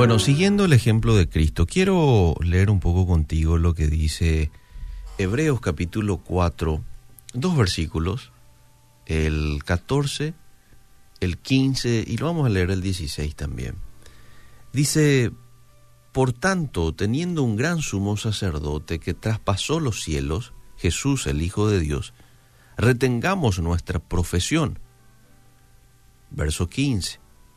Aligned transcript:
Bueno, 0.00 0.18
siguiendo 0.18 0.64
el 0.64 0.72
ejemplo 0.72 1.14
de 1.14 1.28
Cristo, 1.28 1.66
quiero 1.66 2.34
leer 2.42 2.70
un 2.70 2.80
poco 2.80 3.06
contigo 3.06 3.58
lo 3.58 3.74
que 3.74 3.86
dice 3.86 4.50
Hebreos 5.18 5.60
capítulo 5.60 6.22
4, 6.24 6.82
dos 7.34 7.54
versículos, 7.54 8.32
el 9.04 9.62
14, 9.62 10.32
el 11.20 11.36
15 11.36 12.02
y 12.06 12.16
lo 12.16 12.24
vamos 12.24 12.46
a 12.46 12.48
leer 12.48 12.70
el 12.70 12.80
16 12.80 13.36
también. 13.36 13.74
Dice, 14.72 15.32
por 16.12 16.32
tanto, 16.32 16.94
teniendo 16.94 17.42
un 17.42 17.56
gran 17.56 17.82
sumo 17.82 18.16
sacerdote 18.16 19.00
que 19.00 19.12
traspasó 19.12 19.80
los 19.80 20.02
cielos, 20.02 20.54
Jesús 20.78 21.26
el 21.26 21.42
Hijo 21.42 21.68
de 21.68 21.78
Dios, 21.78 22.14
retengamos 22.78 23.58
nuestra 23.58 23.98
profesión. 23.98 24.78
Verso 26.30 26.70
15 26.70 27.19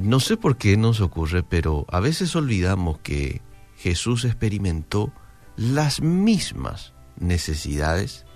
No 0.00 0.20
sé 0.20 0.36
por 0.36 0.56
qué 0.56 0.76
nos 0.76 1.00
ocurre, 1.00 1.42
pero 1.42 1.86
a 1.88 2.00
veces 2.00 2.34
olvidamos 2.34 2.98
que 2.98 3.40
Jesús 3.76 4.24
experimentó 4.24 5.12
las 5.56 6.00
mismas 6.00 6.92
necesidades 7.18 8.26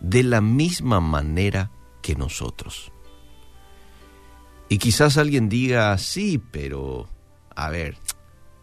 de 0.00 0.24
la 0.24 0.40
misma 0.40 1.00
manera 1.00 1.70
que 2.02 2.16
nosotros. 2.16 2.92
Y 4.68 4.78
quizás 4.78 5.18
alguien 5.18 5.48
diga, 5.48 5.96
sí, 5.98 6.42
pero, 6.50 7.08
a 7.54 7.68
ver, 7.68 7.98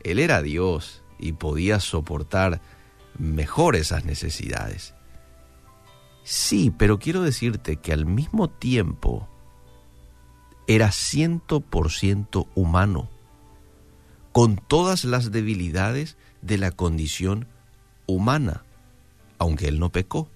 Él 0.03 0.19
era 0.19 0.41
Dios 0.41 1.03
y 1.19 1.33
podía 1.33 1.79
soportar 1.79 2.61
mejor 3.17 3.75
esas 3.75 4.05
necesidades. 4.05 4.95
Sí, 6.23 6.73
pero 6.75 6.99
quiero 6.99 7.21
decirte 7.21 7.77
que 7.77 7.93
al 7.93 8.05
mismo 8.05 8.49
tiempo 8.49 9.28
era 10.69 10.91
ciento 10.91 11.61
por 11.61 11.91
ciento 11.91 12.47
humano, 12.53 13.09
con 14.31 14.55
todas 14.55 15.03
las 15.03 15.31
debilidades 15.31 16.15
de 16.43 16.59
la 16.59 16.69
condición 16.69 17.47
humana, 18.05 18.63
aunque 19.39 19.67
él 19.67 19.79
no 19.79 19.89
pecó. 19.89 20.29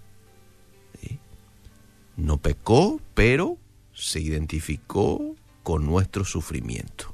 No 2.18 2.40
pecó, 2.40 3.00
pero 3.14 3.60
se 3.94 4.22
identificó 4.22 5.36
con 5.62 5.86
nuestro 5.86 6.26
sufrimiento. 6.26 7.14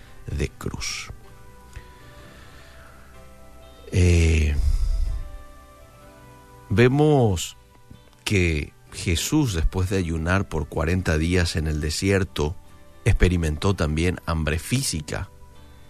de 0.27 0.49
cruz. 0.49 1.11
Eh, 3.91 4.55
vemos 6.69 7.57
que 8.23 8.73
Jesús, 8.93 9.53
después 9.53 9.89
de 9.89 9.97
ayunar 9.97 10.47
por 10.47 10.67
40 10.67 11.17
días 11.17 11.55
en 11.55 11.67
el 11.67 11.81
desierto, 11.81 12.55
experimentó 13.05 13.73
también 13.75 14.19
hambre 14.25 14.59
física, 14.59 15.29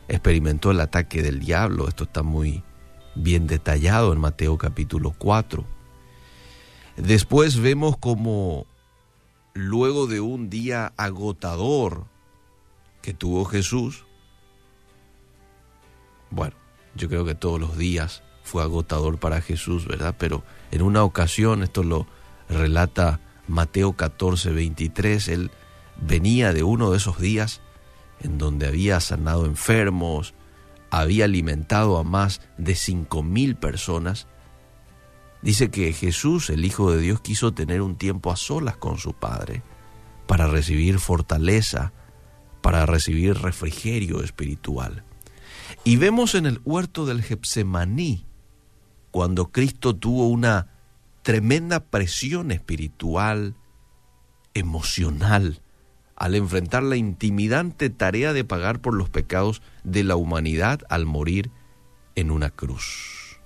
experimentó 0.08 0.72
el 0.72 0.80
ataque 0.80 1.22
del 1.22 1.40
diablo, 1.40 1.88
esto 1.88 2.06
está 2.06 2.24
muy 2.24 2.64
bien 3.16 3.48
detallado 3.48 4.14
en 4.14 4.20
Mateo 4.20 4.58
capítulo 4.58 5.14
4. 5.18 5.64
Después 6.98 7.60
vemos 7.60 7.98
como 7.98 8.66
luego 9.54 10.08
de 10.08 10.20
un 10.20 10.50
día 10.50 10.94
agotador 10.98 12.06
que 13.02 13.14
tuvo 13.14 13.46
Jesús, 13.46 14.06
bueno, 16.32 16.56
yo 16.96 17.08
creo 17.08 17.26
que 17.26 17.36
todos 17.36 17.60
los 17.60 17.78
días 17.78 18.24
fue 18.44 18.64
agotador 18.64 19.20
para 19.20 19.42
Jesús, 19.42 19.86
¿verdad? 19.86 20.16
Pero 20.18 20.44
en 20.72 20.82
una 20.82 21.04
ocasión, 21.04 21.64
esto 21.64 21.84
lo 21.84 22.08
relata 22.50 23.20
Mateo 23.48 23.94
14, 23.94 24.52
23, 24.52 25.28
él 25.28 25.52
venía 26.02 26.54
de 26.54 26.64
uno 26.64 26.92
de 26.92 26.98
esos 26.98 27.20
días 27.20 27.62
en 28.22 28.38
donde 28.38 28.68
había 28.68 29.00
sanado 29.00 29.46
enfermos, 29.46 30.34
había 30.90 31.26
alimentado 31.26 31.98
a 31.98 32.04
más 32.04 32.42
de 32.58 32.76
cinco 32.76 33.24
mil 33.24 33.56
personas. 33.56 34.28
Dice 35.42 35.72
que 35.72 35.92
Jesús, 35.94 36.50
el 36.50 36.66
Hijo 36.66 36.92
de 36.92 37.02
Dios, 37.02 37.22
quiso 37.22 37.54
tener 37.54 37.82
un 37.82 37.96
tiempo 37.96 38.32
a 38.32 38.36
solas 38.36 38.78
con 38.78 38.98
su 38.98 39.14
Padre 39.14 39.64
para 40.28 40.48
recibir 40.48 41.00
fortaleza, 41.00 41.94
para 42.62 42.86
recibir 42.86 43.38
refrigerio 43.40 44.24
espiritual. 44.24 45.04
Y 45.84 45.98
vemos 45.98 46.36
en 46.36 46.46
el 46.46 46.62
huerto 46.64 47.06
del 47.06 47.24
Getsemaní, 47.24 48.26
cuando 49.10 49.52
Cristo 49.52 49.96
tuvo 49.96 50.28
una 50.28 50.68
tremenda 51.24 51.80
presión 51.80 52.52
espiritual, 52.52 53.56
emocional, 54.54 55.62
al 56.16 56.36
enfrentar 56.36 56.84
la 56.84 56.98
intimidante 56.98 57.90
tarea 57.90 58.32
de 58.32 58.44
pagar 58.44 58.80
por 58.80 58.94
los 58.94 59.10
pecados 59.10 59.64
de 59.84 60.04
la 60.04 60.16
humanidad 60.16 60.82
al 60.88 61.08
morir 61.08 61.50
en 62.16 62.30
una 62.30 62.52
cruz. 62.52 63.40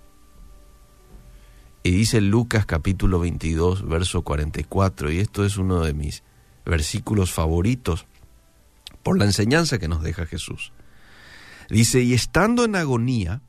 Y 1.84 1.92
dice 1.92 2.20
Lucas 2.20 2.66
capítulo 2.66 3.20
22, 3.20 3.88
verso 3.88 4.24
44, 4.24 5.10
y 5.12 5.20
esto 5.20 5.46
es 5.46 5.56
uno 5.56 5.82
de 5.82 5.94
mis 5.94 6.24
versículos 6.66 7.32
favoritos 7.32 8.08
por 9.04 9.18
la 9.18 9.26
enseñanza 9.26 9.78
que 9.78 9.88
nos 9.88 10.04
deja 10.04 10.26
Jesús. 10.26 10.74
Dice, 11.70 12.02
y 12.02 12.14
estando 12.14 12.66
en 12.66 12.76
agonía, 12.76 13.42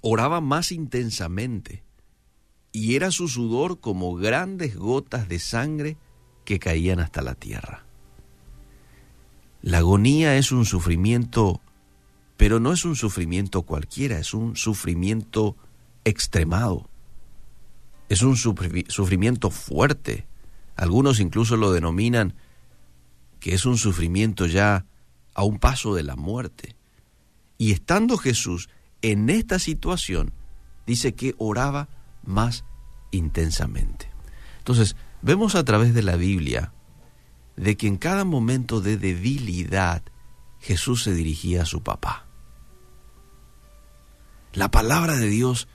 oraba 0.00 0.40
más 0.40 0.72
intensamente, 0.72 1.82
y 2.72 2.94
era 2.94 3.10
su 3.10 3.28
sudor 3.28 3.80
como 3.80 4.14
grandes 4.14 4.76
gotas 4.76 5.28
de 5.28 5.38
sangre 5.38 5.96
que 6.44 6.58
caían 6.58 7.00
hasta 7.00 7.22
la 7.22 7.34
tierra. 7.34 7.84
La 9.62 9.78
agonía 9.78 10.36
es 10.36 10.52
un 10.52 10.66
sufrimiento, 10.66 11.62
pero 12.36 12.60
no 12.60 12.72
es 12.72 12.84
un 12.84 12.96
sufrimiento 12.96 13.62
cualquiera, 13.62 14.18
es 14.18 14.34
un 14.34 14.56
sufrimiento 14.56 15.56
extremado. 16.04 16.90
Es 18.10 18.22
un 18.22 18.36
sufrimiento 18.36 19.50
fuerte. 19.50 20.26
Algunos 20.76 21.20
incluso 21.20 21.56
lo 21.56 21.72
denominan 21.72 22.34
que 23.40 23.54
es 23.54 23.64
un 23.64 23.78
sufrimiento 23.78 24.46
ya 24.46 24.86
a 25.34 25.44
un 25.44 25.58
paso 25.58 25.94
de 25.94 26.02
la 26.02 26.16
muerte. 26.16 26.76
Y 27.58 27.72
estando 27.72 28.16
Jesús 28.16 28.68
en 29.02 29.30
esta 29.30 29.58
situación, 29.58 30.32
dice 30.86 31.14
que 31.14 31.34
oraba 31.38 31.88
más 32.22 32.64
intensamente. 33.10 34.10
Entonces, 34.58 34.96
vemos 35.22 35.54
a 35.54 35.64
través 35.64 35.94
de 35.94 36.02
la 36.02 36.16
Biblia 36.16 36.72
de 37.56 37.76
que 37.76 37.86
en 37.86 37.96
cada 37.96 38.24
momento 38.24 38.80
de 38.80 38.96
debilidad 38.96 40.02
Jesús 40.60 41.02
se 41.02 41.12
dirigía 41.12 41.62
a 41.62 41.66
su 41.66 41.82
papá. 41.82 42.26
La 44.52 44.70
palabra 44.70 45.16
de 45.16 45.28
Dios 45.28 45.68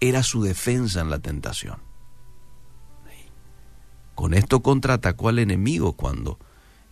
era 0.00 0.22
su 0.22 0.42
defensa 0.42 1.00
en 1.00 1.10
la 1.10 1.20
tentación. 1.20 1.78
Con 4.14 4.34
esto 4.34 4.60
contraatacó 4.60 5.28
al 5.28 5.38
enemigo 5.38 5.94
cuando 5.94 6.38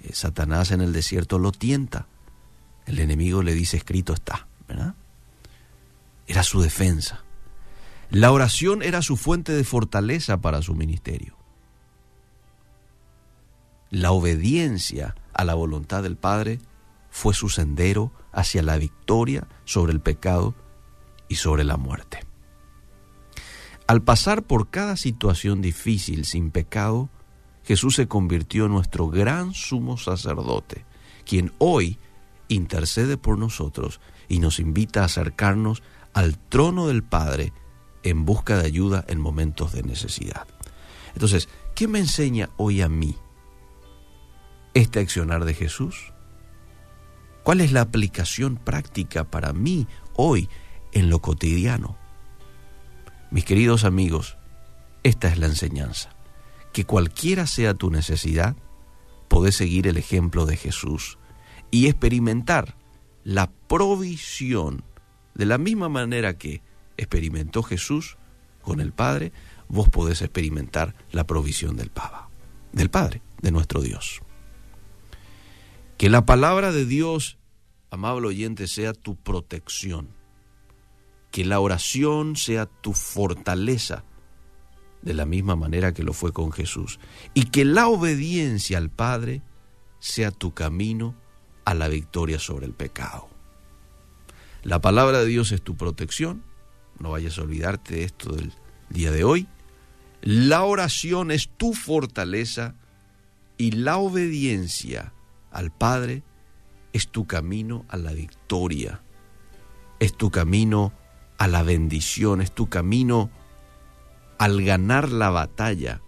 eh, 0.00 0.10
Satanás 0.14 0.70
en 0.70 0.80
el 0.80 0.92
desierto 0.92 1.38
lo 1.38 1.52
tienta. 1.52 2.06
El 2.90 2.98
enemigo 2.98 3.44
le 3.44 3.54
dice, 3.54 3.76
escrito 3.76 4.12
está, 4.12 4.48
¿verdad? 4.66 4.96
Era 6.26 6.42
su 6.42 6.60
defensa. 6.60 7.22
La 8.10 8.32
oración 8.32 8.82
era 8.82 9.00
su 9.00 9.16
fuente 9.16 9.52
de 9.52 9.62
fortaleza 9.62 10.40
para 10.40 10.60
su 10.60 10.74
ministerio. 10.74 11.36
La 13.90 14.10
obediencia 14.10 15.14
a 15.32 15.44
la 15.44 15.54
voluntad 15.54 16.02
del 16.02 16.16
Padre 16.16 16.58
fue 17.10 17.32
su 17.32 17.48
sendero 17.48 18.10
hacia 18.32 18.60
la 18.64 18.76
victoria 18.76 19.46
sobre 19.64 19.92
el 19.92 20.00
pecado 20.00 20.56
y 21.28 21.36
sobre 21.36 21.62
la 21.62 21.76
muerte. 21.76 22.26
Al 23.86 24.02
pasar 24.02 24.42
por 24.42 24.70
cada 24.70 24.96
situación 24.96 25.62
difícil 25.62 26.24
sin 26.24 26.50
pecado, 26.50 27.08
Jesús 27.62 27.94
se 27.94 28.08
convirtió 28.08 28.66
en 28.66 28.72
nuestro 28.72 29.06
gran 29.06 29.54
sumo 29.54 29.96
sacerdote, 29.96 30.84
quien 31.24 31.52
hoy 31.58 31.96
intercede 32.50 33.16
por 33.16 33.38
nosotros 33.38 34.00
y 34.28 34.40
nos 34.40 34.58
invita 34.58 35.00
a 35.00 35.06
acercarnos 35.06 35.82
al 36.12 36.38
trono 36.38 36.88
del 36.88 37.02
Padre 37.02 37.52
en 38.02 38.24
busca 38.24 38.58
de 38.58 38.66
ayuda 38.66 39.04
en 39.08 39.20
momentos 39.20 39.72
de 39.72 39.82
necesidad. 39.82 40.46
Entonces, 41.14 41.48
¿qué 41.74 41.88
me 41.88 42.00
enseña 42.00 42.50
hoy 42.56 42.82
a 42.82 42.88
mí 42.88 43.16
este 44.74 45.00
accionar 45.00 45.44
de 45.44 45.54
Jesús? 45.54 46.12
¿Cuál 47.42 47.60
es 47.60 47.72
la 47.72 47.80
aplicación 47.80 48.56
práctica 48.56 49.24
para 49.24 49.52
mí 49.52 49.86
hoy 50.14 50.48
en 50.92 51.08
lo 51.08 51.20
cotidiano? 51.20 51.96
Mis 53.30 53.44
queridos 53.44 53.84
amigos, 53.84 54.36
esta 55.04 55.28
es 55.28 55.38
la 55.38 55.46
enseñanza. 55.46 56.10
Que 56.72 56.84
cualquiera 56.84 57.46
sea 57.46 57.74
tu 57.74 57.90
necesidad, 57.90 58.56
podés 59.28 59.56
seguir 59.56 59.86
el 59.86 59.96
ejemplo 59.96 60.46
de 60.46 60.56
Jesús 60.56 61.18
y 61.70 61.86
experimentar 61.86 62.76
la 63.24 63.50
provisión 63.68 64.84
de 65.34 65.46
la 65.46 65.58
misma 65.58 65.88
manera 65.88 66.36
que 66.36 66.62
experimentó 66.96 67.62
Jesús 67.62 68.16
con 68.62 68.80
el 68.80 68.92
Padre, 68.92 69.32
vos 69.68 69.88
podés 69.88 70.22
experimentar 70.22 70.94
la 71.12 71.26
provisión 71.26 71.76
del 71.76 71.90
Papa, 71.90 72.28
del 72.72 72.90
Padre, 72.90 73.22
de 73.40 73.50
nuestro 73.50 73.80
Dios. 73.80 74.20
Que 75.96 76.10
la 76.10 76.24
palabra 76.24 76.72
de 76.72 76.86
Dios, 76.86 77.38
amable 77.90 78.28
oyente, 78.28 78.66
sea 78.66 78.92
tu 78.92 79.16
protección. 79.16 80.08
Que 81.30 81.44
la 81.44 81.60
oración 81.60 82.36
sea 82.36 82.66
tu 82.66 82.92
fortaleza, 82.92 84.04
de 85.02 85.14
la 85.14 85.24
misma 85.24 85.56
manera 85.56 85.94
que 85.94 86.02
lo 86.02 86.12
fue 86.12 86.32
con 86.32 86.52
Jesús. 86.52 86.98
Y 87.34 87.50
que 87.50 87.64
la 87.64 87.88
obediencia 87.88 88.78
al 88.78 88.90
Padre 88.90 89.42
sea 89.98 90.30
tu 90.30 90.52
camino 90.52 91.14
a 91.70 91.74
la 91.74 91.86
victoria 91.86 92.40
sobre 92.40 92.66
el 92.66 92.72
pecado. 92.72 93.28
La 94.64 94.80
palabra 94.80 95.20
de 95.20 95.26
Dios 95.26 95.52
es 95.52 95.62
tu 95.62 95.76
protección, 95.76 96.42
no 96.98 97.12
vayas 97.12 97.38
a 97.38 97.42
olvidarte 97.42 97.94
de 97.94 98.02
esto 98.02 98.34
del 98.34 98.52
día 98.88 99.12
de 99.12 99.22
hoy. 99.22 99.46
La 100.20 100.64
oración 100.64 101.30
es 101.30 101.48
tu 101.48 101.72
fortaleza 101.72 102.74
y 103.56 103.70
la 103.70 103.98
obediencia 103.98 105.12
al 105.52 105.70
Padre 105.70 106.24
es 106.92 107.06
tu 107.06 107.28
camino 107.28 107.86
a 107.88 107.96
la 107.98 108.14
victoria, 108.14 109.02
es 110.00 110.16
tu 110.16 110.32
camino 110.32 110.92
a 111.38 111.46
la 111.46 111.62
bendición, 111.62 112.40
es 112.40 112.50
tu 112.50 112.68
camino 112.68 113.30
al 114.38 114.64
ganar 114.64 115.12
la 115.12 115.30
batalla 115.30 116.02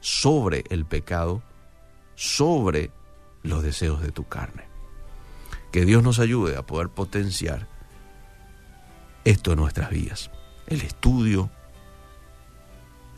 sobre 0.00 0.64
el 0.68 0.84
pecado, 0.84 1.42
sobre 2.16 2.90
los 3.42 3.62
deseos 3.62 4.02
de 4.02 4.12
tu 4.12 4.28
carne. 4.28 4.73
Que 5.74 5.84
Dios 5.84 6.04
nos 6.04 6.20
ayude 6.20 6.56
a 6.56 6.62
poder 6.64 6.88
potenciar 6.88 7.66
esto 9.24 9.50
en 9.50 9.58
nuestras 9.58 9.90
vidas. 9.90 10.30
El 10.68 10.82
estudio, 10.82 11.50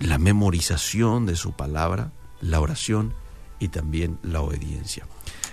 la 0.01 0.17
memorización 0.17 1.27
de 1.27 1.37
su 1.37 1.53
palabra, 1.53 2.13
la 2.41 2.59
oración 2.61 3.13
y 3.59 3.69
también 3.69 4.19
la 4.23 4.41
obediencia. 4.41 5.07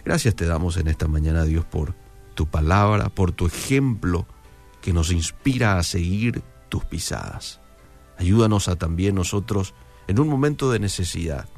Gracias 0.06 0.34
te 0.34 0.46
damos 0.46 0.78
en 0.78 0.88
esta 0.88 1.10
mañana, 1.10 1.44
Dios, 1.44 1.66
por 1.66 1.94
tu 2.36 2.48
palabra, 2.48 3.10
por 3.10 3.34
tu 3.34 3.48
ejemplo 3.48 4.26
que 4.82 4.94
nos 4.94 5.12
inspira 5.12 5.78
a 5.78 5.84
seguir 5.84 6.42
tus 6.70 6.86
pisadas. 6.86 7.60
Ayúdanos 8.18 8.70
a 8.70 8.78
también 8.78 9.16
nosotros 9.16 9.74
en 10.08 10.22
un 10.22 10.30
momento 10.30 10.72
de 10.72 10.80
necesidad, 10.80 11.50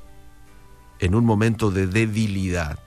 en 0.98 1.13
un 1.13 1.24
momento 1.24 1.69
de 1.69 1.86
debilidad, 1.86 2.80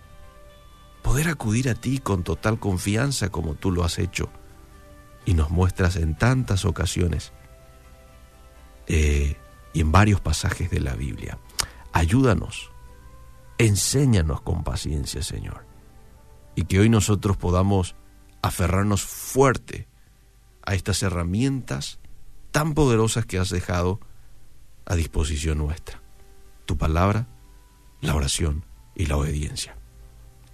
poder 1.08 1.28
acudir 1.28 1.70
a 1.70 1.74
ti 1.74 2.00
con 2.00 2.22
total 2.22 2.58
confianza 2.58 3.30
como 3.30 3.54
tú 3.54 3.70
lo 3.70 3.82
has 3.82 3.98
hecho 3.98 4.28
y 5.24 5.32
nos 5.32 5.48
muestras 5.48 5.96
en 5.96 6.14
tantas 6.14 6.66
ocasiones 6.66 7.32
eh, 8.88 9.38
y 9.72 9.80
en 9.80 9.90
varios 9.90 10.20
pasajes 10.20 10.70
de 10.70 10.80
la 10.80 10.94
Biblia. 10.94 11.38
Ayúdanos, 11.94 12.70
enséñanos 13.56 14.42
con 14.42 14.64
paciencia, 14.64 15.22
Señor, 15.22 15.64
y 16.54 16.64
que 16.64 16.78
hoy 16.78 16.90
nosotros 16.90 17.38
podamos 17.38 17.94
aferrarnos 18.42 19.00
fuerte 19.00 19.88
a 20.62 20.74
estas 20.74 21.02
herramientas 21.02 22.00
tan 22.50 22.74
poderosas 22.74 23.24
que 23.24 23.38
has 23.38 23.48
dejado 23.48 23.98
a 24.84 24.94
disposición 24.94 25.56
nuestra. 25.56 26.02
Tu 26.66 26.76
palabra, 26.76 27.28
la 28.02 28.14
oración 28.14 28.66
y 28.94 29.06
la 29.06 29.16
obediencia 29.16 29.78